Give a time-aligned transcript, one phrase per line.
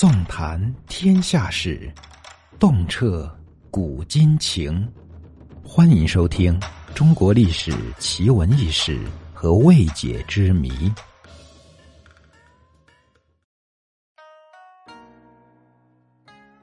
[0.00, 1.92] 纵谈天下事，
[2.58, 3.30] 洞彻
[3.70, 4.90] 古今情。
[5.62, 6.58] 欢迎收听
[6.94, 8.98] 《中国历史奇闻异事
[9.34, 10.70] 和未解之谜》。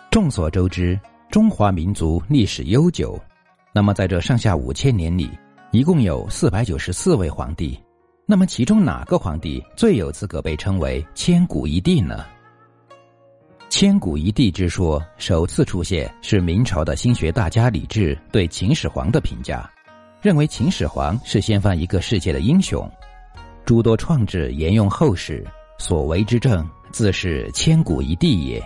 [0.10, 1.00] 众所周知，
[1.30, 3.22] 中华民族历史悠久。
[3.72, 5.30] 那么，在这上下五千年里，
[5.70, 7.80] 一共有四百九十四位皇帝。
[8.26, 12.26] 那么，其中哪个皇帝最有资格被称为千古一帝呢？
[13.80, 19.70] 千古一帝之说首次出现是明朝的心学大家李治对秦始皇的评价，
[20.20, 22.92] 认为秦始皇是掀翻一个世界的英雄，
[23.66, 25.46] 诸多创制沿用后世，
[25.78, 28.60] 所为之政自是千古一帝也。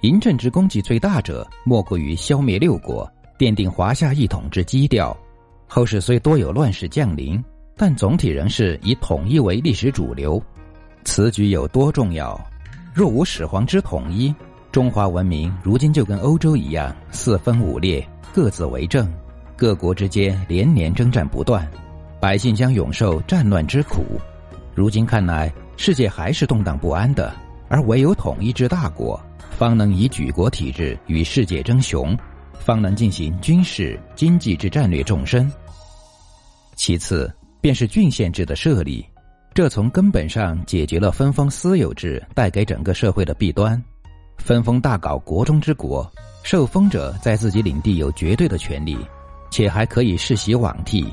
[0.00, 3.06] 嬴政之功绩最大者，莫过于消灭六国，
[3.38, 5.14] 奠定华夏一统之基调。
[5.66, 7.44] 后世虽多有乱世降临，
[7.76, 10.42] 但总体仍是以统一为历史主流。
[11.04, 12.42] 此举有多重要？
[12.94, 14.32] 若无始皇之统一，
[14.70, 19.12] 中华文明如今就跟欧洲一样四分五裂，各自为政，
[19.56, 21.68] 各国之间连年征战不断，
[22.20, 24.04] 百姓将永受战乱之苦。
[24.76, 27.34] 如今看来，世界还是动荡不安的，
[27.68, 29.20] 而唯有统一之大国，
[29.58, 32.16] 方能以举国体制与世界争雄，
[32.60, 35.52] 方能进行军事、经济之战略纵深。
[36.76, 37.28] 其次，
[37.60, 39.04] 便是郡县制的设立。
[39.54, 43.80] 这从根本上解决了分封私有制带给整个社会的弊端。
[44.36, 46.10] 分封大搞国中之国，
[46.42, 48.98] 受封者在自己领地有绝对的权利，
[49.52, 51.06] 且还可以世袭罔替，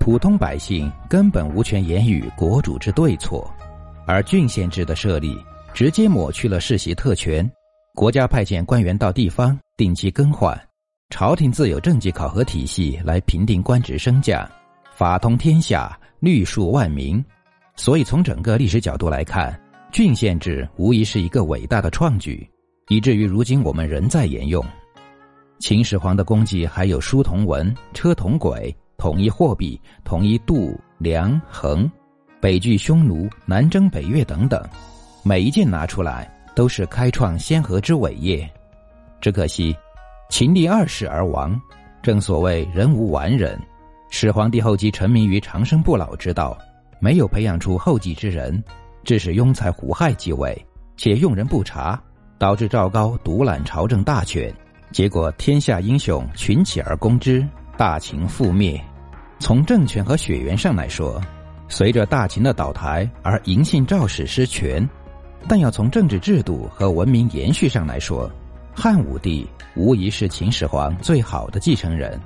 [0.00, 3.46] 普通百姓根本无权言语国主之对错。
[4.06, 5.36] 而郡县制的设立，
[5.74, 7.48] 直接抹去了世袭特权，
[7.94, 10.58] 国家派遣官员到地方定期更换，
[11.10, 14.50] 朝廷自有政绩考核体系来评定官职升降，
[14.96, 17.22] 法通天下，律数万民。
[17.74, 19.58] 所以，从整个历史角度来看，
[19.90, 22.48] 郡县制无疑是一个伟大的创举，
[22.88, 24.64] 以至于如今我们仍在沿用。
[25.58, 31.90] 秦始皇的功绩还有书同文、车同轨、统一货币、统一度量衡、
[32.40, 34.62] 北拒匈奴、南征北越等等，
[35.22, 38.48] 每一件拿出来都是开创先河之伟业。
[39.20, 39.74] 只可惜，
[40.28, 41.58] 秦历二世而亡。
[42.02, 43.56] 正所谓人无完人，
[44.10, 46.58] 始皇帝后期沉迷于长生不老之道。
[47.02, 48.62] 没有培养出后继之人，
[49.02, 50.56] 致使庸才胡亥继位，
[50.96, 52.00] 且用人不察，
[52.38, 54.54] 导致赵高独揽朝政大权，
[54.92, 57.44] 结果天下英雄群起而攻之，
[57.76, 58.80] 大秦覆灭。
[59.40, 61.20] 从政权和血缘上来说，
[61.66, 64.88] 随着大秦的倒台而嬴姓赵氏失权；
[65.48, 68.30] 但要从政治制度和文明延续上来说，
[68.72, 72.16] 汉武帝无疑是秦始皇最好的继承人，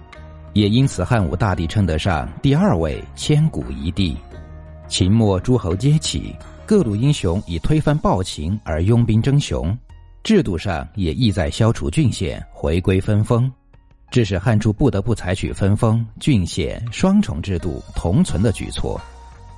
[0.53, 4.15] 也因此汉武大帝称得上第二位千古一帝。
[4.89, 9.77] 秦末诸侯皆起，各路英雄以推翻暴秦而拥兵争雄，
[10.23, 13.51] 制度上也意在消除郡县，回归分封，
[14.11, 19.01] 致使汉初不得不采取分封、郡县双重制度同存的举措。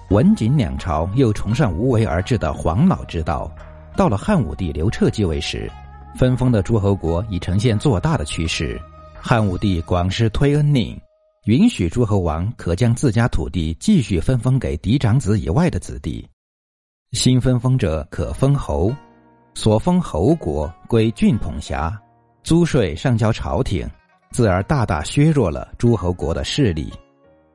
[0.09, 3.55] 文景两朝又崇尚无为而治的黄老之道，
[3.97, 5.71] 到了汉武帝刘彻继位时，
[6.17, 8.81] 分封的诸侯国已呈现做大的趋势。
[9.21, 10.99] 汉武帝广施推恩令。
[11.45, 16.29] 允许诸侯王可将自家土地继续分封给嫡长子以外的子弟，
[17.13, 18.95] 新分封者可封侯，
[19.55, 21.99] 所封侯国归郡统辖，
[22.43, 23.89] 租税上交朝廷，
[24.31, 26.93] 自而大大削弱了诸侯国的势力。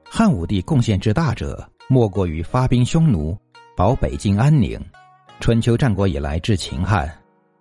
[0.09, 3.37] 汉武帝贡献之大者，莫过于发兵匈奴，
[3.75, 4.79] 保北境安宁。
[5.39, 7.11] 春秋战国以来至秦汉，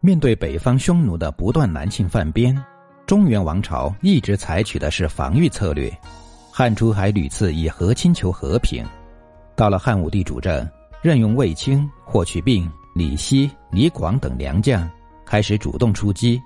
[0.01, 2.57] 面对北方匈奴的不断南侵犯边，
[3.13, 5.93] 中原王朝一直采取的是防御策略。
[6.51, 8.83] 汉初还屡次以和亲求和平，
[9.55, 10.67] 到了汉武帝主政，
[11.03, 14.91] 任用卫青、霍去病、李希、李广等良将，
[15.27, 16.41] 开始主动出击。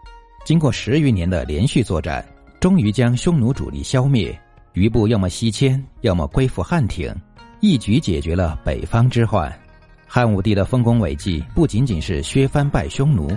[0.45, 2.27] 经过十余年的连续作战，
[2.59, 4.37] 终于将匈奴主力消灭，
[4.73, 7.15] 余部要么西迁，要么归附汉庭，
[7.61, 9.57] 一举解决了北方之患。
[10.05, 13.31] 汉武帝的丰功伟绩不仅仅是削藩败匈奴，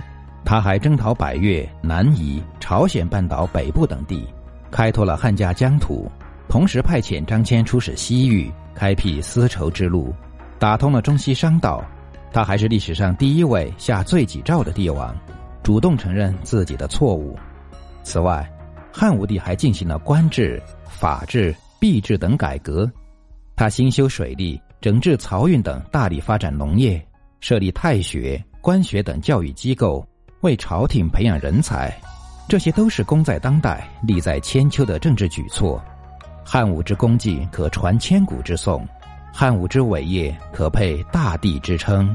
[0.44, 4.24] 他还征讨百越、南夷、朝鲜半岛北部等地，
[4.70, 6.08] 开拓了汉家疆土。
[6.48, 10.14] 同时派遣张骞出使西域，开辟丝绸之路，
[10.56, 11.84] 打通了中西商道。
[12.32, 15.12] 他还是历史上第一位下罪己诏的帝王，
[15.64, 17.36] 主动承认自己的错误。
[18.04, 18.48] 此外，
[18.92, 22.88] 汉武帝还进行了官制、法制、币制等改革。
[23.56, 27.04] 他兴修水利，整治漕运等，大力发展农业，
[27.40, 30.06] 设立太学、官学等教育机构，
[30.42, 31.92] 为朝廷培养人才。
[32.50, 35.80] 这些都是功在当代利在千秋的政治举措。
[36.44, 38.84] 汉武之功绩可传千古之颂
[39.32, 42.12] 汉武之伟业可配大地之称。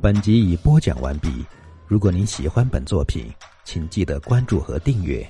[0.00, 1.44] 本集已播讲完毕
[1.88, 3.26] 如果您喜欢本作品
[3.64, 5.28] 请记得关注和订阅。